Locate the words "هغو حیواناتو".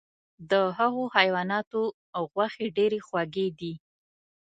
0.77-1.81